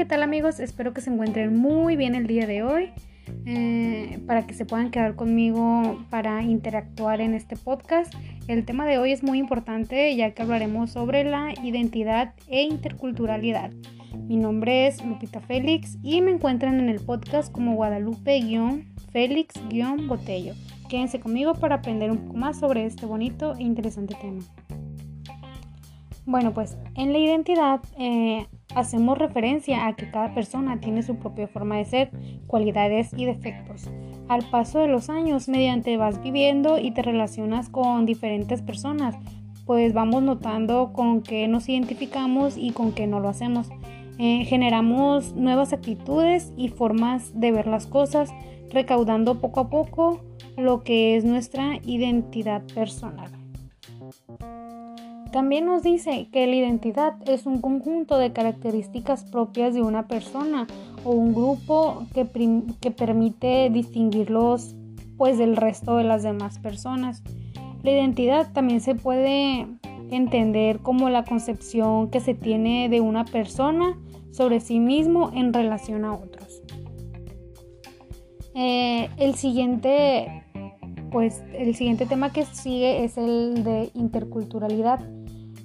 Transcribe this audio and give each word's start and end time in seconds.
¿qué 0.00 0.06
tal 0.06 0.22
amigos? 0.22 0.60
Espero 0.60 0.94
que 0.94 1.02
se 1.02 1.10
encuentren 1.10 1.54
muy 1.54 1.94
bien 1.94 2.14
el 2.14 2.26
día 2.26 2.46
de 2.46 2.62
hoy. 2.62 2.88
Eh, 3.44 4.18
para 4.26 4.46
que 4.46 4.54
se 4.54 4.64
puedan 4.64 4.90
quedar 4.90 5.14
conmigo 5.14 6.02
para 6.08 6.42
interactuar 6.42 7.20
en 7.20 7.34
este 7.34 7.54
podcast. 7.54 8.14
El 8.48 8.64
tema 8.64 8.86
de 8.86 8.96
hoy 8.96 9.12
es 9.12 9.22
muy 9.22 9.36
importante 9.36 10.16
ya 10.16 10.30
que 10.30 10.40
hablaremos 10.40 10.92
sobre 10.92 11.24
la 11.24 11.52
identidad 11.62 12.32
e 12.48 12.62
interculturalidad. 12.62 13.72
Mi 14.26 14.38
nombre 14.38 14.86
es 14.86 15.04
Lupita 15.04 15.40
Félix 15.40 15.98
y 16.02 16.22
me 16.22 16.30
encuentran 16.30 16.80
en 16.80 16.88
el 16.88 17.00
podcast 17.00 17.52
como 17.52 17.74
Guadalupe-Félix-Botello. 17.74 20.54
Quédense 20.88 21.20
conmigo 21.20 21.56
para 21.56 21.74
aprender 21.74 22.10
un 22.10 22.20
poco 22.20 22.38
más 22.38 22.58
sobre 22.58 22.86
este 22.86 23.04
bonito 23.04 23.54
e 23.58 23.64
interesante 23.64 24.16
tema. 24.18 24.40
Bueno, 26.26 26.52
pues 26.52 26.76
en 26.96 27.12
la 27.12 27.18
identidad 27.18 27.80
eh, 27.98 28.46
hacemos 28.74 29.18
referencia 29.18 29.86
a 29.86 29.96
que 29.96 30.10
cada 30.10 30.34
persona 30.34 30.80
tiene 30.80 31.02
su 31.02 31.16
propia 31.16 31.48
forma 31.48 31.76
de 31.76 31.84
ser, 31.84 32.10
cualidades 32.46 33.10
y 33.16 33.24
defectos. 33.24 33.90
Al 34.28 34.44
paso 34.50 34.78
de 34.78 34.88
los 34.88 35.10
años, 35.10 35.48
mediante 35.48 35.96
vas 35.96 36.22
viviendo 36.22 36.78
y 36.78 36.92
te 36.92 37.02
relacionas 37.02 37.68
con 37.68 38.06
diferentes 38.06 38.62
personas, 38.62 39.16
pues 39.66 39.92
vamos 39.92 40.22
notando 40.22 40.92
con 40.92 41.22
qué 41.22 41.48
nos 41.48 41.68
identificamos 41.68 42.56
y 42.56 42.70
con 42.72 42.92
qué 42.92 43.06
no 43.06 43.20
lo 43.20 43.28
hacemos. 43.28 43.68
Eh, 44.18 44.44
generamos 44.44 45.34
nuevas 45.34 45.72
actitudes 45.72 46.52
y 46.56 46.68
formas 46.68 47.32
de 47.38 47.52
ver 47.52 47.66
las 47.66 47.86
cosas, 47.86 48.30
recaudando 48.70 49.40
poco 49.40 49.60
a 49.60 49.70
poco 49.70 50.20
lo 50.56 50.82
que 50.82 51.16
es 51.16 51.24
nuestra 51.24 51.78
identidad 51.84 52.62
personal. 52.74 53.30
También 55.32 55.66
nos 55.66 55.84
dice 55.84 56.28
que 56.32 56.46
la 56.48 56.56
identidad 56.56 57.14
es 57.26 57.46
un 57.46 57.60
conjunto 57.60 58.18
de 58.18 58.32
características 58.32 59.24
propias 59.24 59.74
de 59.74 59.82
una 59.82 60.08
persona 60.08 60.66
o 61.04 61.12
un 61.12 61.32
grupo 61.32 62.04
que, 62.12 62.24
permite 62.90 63.70
distinguirlos 63.70 64.74
pues 65.16 65.38
del 65.38 65.56
resto 65.56 65.96
de 65.96 66.04
las 66.04 66.24
demás 66.24 66.58
personas. 66.58 67.22
La 67.84 67.92
identidad 67.92 68.52
también 68.52 68.80
se 68.80 68.96
puede 68.96 69.68
entender 70.10 70.80
como 70.80 71.08
la 71.10 71.24
concepción 71.24 72.10
que 72.10 72.18
se 72.18 72.34
tiene 72.34 72.88
de 72.88 73.00
una 73.00 73.24
persona 73.24 73.96
sobre 74.32 74.58
sí 74.58 74.80
mismo 74.80 75.30
en 75.32 75.52
relación 75.52 76.04
a 76.04 76.14
otros. 76.14 76.62
Eh, 78.56 79.08
el 79.16 79.36
siguiente 79.36 80.44
pues 81.12 81.42
el 81.54 81.74
siguiente 81.74 82.06
tema 82.06 82.32
que 82.32 82.44
sigue 82.44 83.04
es 83.04 83.16
el 83.16 83.64
de 83.64 83.90
interculturalidad 83.94 85.00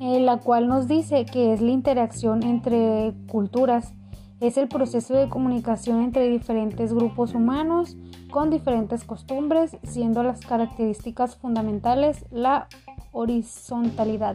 la 0.00 0.38
cual 0.38 0.66
nos 0.66 0.88
dice 0.88 1.26
que 1.26 1.52
es 1.52 1.60
la 1.60 1.70
interacción 1.70 2.42
entre 2.42 3.12
culturas, 3.28 3.92
es 4.40 4.56
el 4.56 4.68
proceso 4.68 5.12
de 5.14 5.28
comunicación 5.28 6.02
entre 6.02 6.30
diferentes 6.30 6.94
grupos 6.94 7.34
humanos 7.34 7.98
con 8.30 8.48
diferentes 8.48 9.04
costumbres, 9.04 9.76
siendo 9.82 10.22
las 10.22 10.40
características 10.40 11.36
fundamentales 11.36 12.24
la 12.30 12.66
horizontalidad. 13.12 14.34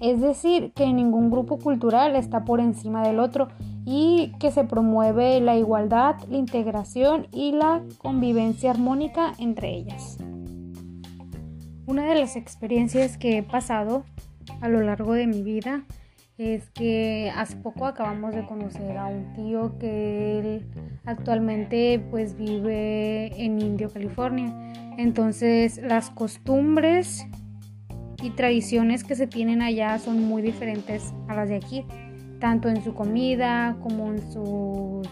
Es 0.00 0.20
decir, 0.20 0.72
que 0.74 0.92
ningún 0.92 1.30
grupo 1.30 1.58
cultural 1.58 2.14
está 2.14 2.44
por 2.44 2.60
encima 2.60 3.02
del 3.06 3.18
otro 3.18 3.48
y 3.84 4.32
que 4.38 4.52
se 4.52 4.64
promueve 4.64 5.40
la 5.40 5.56
igualdad, 5.56 6.16
la 6.28 6.36
integración 6.36 7.26
y 7.32 7.52
la 7.52 7.82
convivencia 7.98 8.70
armónica 8.70 9.32
entre 9.38 9.74
ellas. 9.74 10.18
Una 11.86 12.04
de 12.04 12.14
las 12.14 12.36
experiencias 12.36 13.16
que 13.16 13.38
he 13.38 13.42
pasado 13.42 14.04
a 14.60 14.68
lo 14.68 14.80
largo 14.80 15.14
de 15.14 15.26
mi 15.26 15.42
vida 15.42 15.84
es 16.38 16.70
que 16.70 17.32
hace 17.34 17.56
poco 17.56 17.86
acabamos 17.86 18.34
de 18.34 18.44
conocer 18.46 18.96
a 18.96 19.06
un 19.06 19.32
tío 19.34 19.78
que 19.78 20.38
él 20.38 20.66
actualmente 21.04 22.00
pues 22.10 22.36
vive 22.36 23.26
en 23.42 23.60
Indio, 23.60 23.90
California. 23.90 24.52
Entonces 24.98 25.80
las 25.82 26.10
costumbres 26.10 27.26
y 28.22 28.30
tradiciones 28.30 29.04
que 29.04 29.14
se 29.14 29.26
tienen 29.26 29.62
allá 29.62 29.98
son 29.98 30.22
muy 30.22 30.42
diferentes 30.42 31.12
a 31.28 31.34
las 31.34 31.48
de 31.48 31.56
aquí, 31.56 31.84
tanto 32.40 32.68
en 32.68 32.82
su 32.82 32.94
comida 32.94 33.76
como 33.82 34.08
en 34.08 34.32
sus 34.32 35.08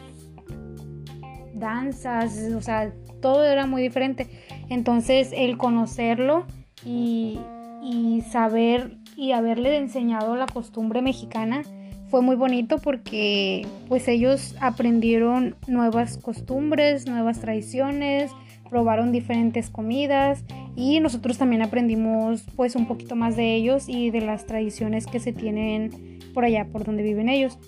danzas, 1.54 2.38
o 2.56 2.62
sea, 2.62 2.92
todo 3.20 3.44
era 3.44 3.66
muy 3.66 3.82
diferente. 3.82 4.28
Entonces 4.68 5.30
el 5.34 5.58
conocerlo 5.58 6.46
y, 6.84 7.38
y 7.82 8.22
saber 8.22 8.99
y 9.20 9.32
haberle 9.32 9.76
enseñado 9.76 10.34
la 10.34 10.46
costumbre 10.46 11.02
mexicana 11.02 11.60
fue 12.08 12.22
muy 12.22 12.36
bonito 12.36 12.78
porque 12.78 13.66
pues 13.86 14.08
ellos 14.08 14.56
aprendieron 14.62 15.56
nuevas 15.66 16.16
costumbres, 16.16 17.06
nuevas 17.06 17.38
tradiciones, 17.38 18.32
probaron 18.70 19.12
diferentes 19.12 19.68
comidas 19.68 20.42
y 20.74 21.00
nosotros 21.00 21.36
también 21.36 21.60
aprendimos 21.60 22.44
pues 22.56 22.74
un 22.76 22.86
poquito 22.86 23.14
más 23.14 23.36
de 23.36 23.56
ellos 23.56 23.90
y 23.90 24.10
de 24.10 24.22
las 24.22 24.46
tradiciones 24.46 25.06
que 25.06 25.20
se 25.20 25.34
tienen 25.34 26.18
por 26.32 26.46
allá, 26.46 26.64
por 26.72 26.84
donde 26.84 27.02
viven 27.02 27.28
ellos. 27.28 27.58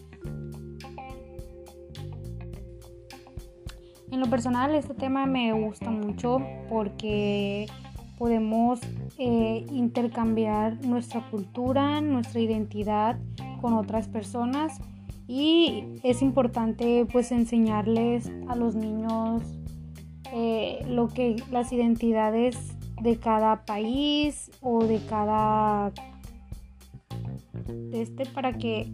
En 4.11 4.21
lo 4.21 4.31
personal 4.31 4.75
este 4.75 4.95
tema 4.95 5.27
me 5.27 5.53
gusta 5.53 5.91
mucho 5.91 6.39
porque 6.71 7.67
podemos 8.23 8.79
eh, 9.19 9.67
intercambiar 9.73 10.87
nuestra 10.87 11.29
cultura, 11.29 12.01
nuestra 12.01 12.39
identidad 12.39 13.19
con 13.61 13.73
otras 13.73 14.07
personas 14.07 14.79
y 15.27 15.87
es 16.05 16.23
importante 16.23 17.05
pues 17.11 17.33
enseñarles 17.33 18.31
a 18.47 18.55
los 18.55 18.77
niños 18.77 19.43
eh, 20.33 20.87
lo 20.89 21.09
que 21.09 21.35
las 21.51 21.73
identidades 21.73 22.57
de 23.03 23.17
cada 23.17 23.65
país 23.65 24.53
o 24.61 24.85
de 24.85 25.01
cada 25.05 25.91
este 27.93 28.25
para 28.27 28.53
que 28.53 28.87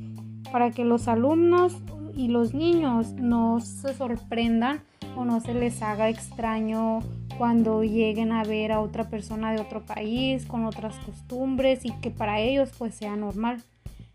para 0.50 0.70
que 0.70 0.86
los 0.86 1.06
alumnos 1.06 1.76
y 2.16 2.28
los 2.28 2.54
niños 2.54 3.12
no 3.12 3.60
se 3.60 3.92
sorprendan 3.92 4.80
o 5.16 5.26
no 5.26 5.40
se 5.40 5.52
les 5.52 5.82
haga 5.82 6.08
extraño 6.08 7.00
cuando 7.38 7.84
lleguen 7.84 8.32
a 8.32 8.42
ver 8.42 8.72
a 8.72 8.80
otra 8.80 9.08
persona 9.08 9.52
de 9.52 9.60
otro 9.60 9.86
país 9.86 10.44
con 10.44 10.64
otras 10.66 10.96
costumbres 10.96 11.84
y 11.84 11.92
que 12.00 12.10
para 12.10 12.40
ellos 12.40 12.72
pues 12.76 12.96
sea 12.96 13.16
normal. 13.16 13.62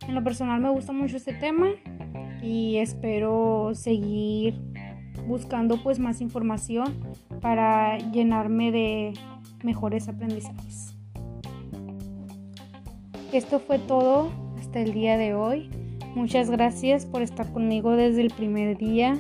En 0.08 0.14
lo 0.14 0.24
personal 0.24 0.60
me 0.60 0.70
gusta 0.70 0.92
mucho 0.92 1.16
este 1.16 1.34
tema 1.34 1.70
y 2.42 2.78
espero 2.78 3.72
seguir 3.74 4.60
buscando 5.26 5.82
pues 5.82 6.00
más 6.00 6.20
información 6.20 7.00
para 7.40 7.98
llenarme 8.12 8.72
de 8.72 9.14
mejores 9.64 10.10
aprendizajes. 10.10 10.94
Esto 13.32 13.60
fue 13.60 13.80
todo 13.80 14.30
hasta 14.60 14.82
el 14.82 14.94
día 14.94 15.18
de 15.18 15.34
hoy. 15.34 15.70
Muchas 16.14 16.52
gracias 16.52 17.06
por 17.06 17.22
estar 17.22 17.52
conmigo 17.54 17.96
desde 17.96 18.22
el 18.22 18.32
primer 18.32 18.78
día. 18.78 19.18